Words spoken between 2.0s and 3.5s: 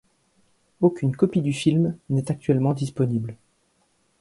n'est actuellement disponible.